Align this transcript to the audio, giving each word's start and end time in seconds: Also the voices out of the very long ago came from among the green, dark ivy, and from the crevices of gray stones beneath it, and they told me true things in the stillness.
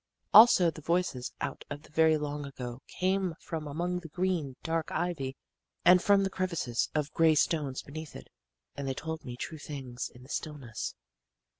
Also 0.33 0.71
the 0.71 0.81
voices 0.81 1.31
out 1.41 1.63
of 1.69 1.83
the 1.83 1.91
very 1.91 2.17
long 2.17 2.43
ago 2.43 2.81
came 2.87 3.35
from 3.39 3.67
among 3.67 3.99
the 3.99 4.07
green, 4.07 4.55
dark 4.63 4.89
ivy, 4.91 5.37
and 5.85 6.01
from 6.01 6.23
the 6.23 6.29
crevices 6.31 6.89
of 6.95 7.11
gray 7.13 7.35
stones 7.35 7.83
beneath 7.83 8.15
it, 8.15 8.29
and 8.75 8.87
they 8.87 8.95
told 8.95 9.23
me 9.23 9.37
true 9.37 9.59
things 9.59 10.09
in 10.15 10.23
the 10.23 10.29
stillness. 10.29 10.95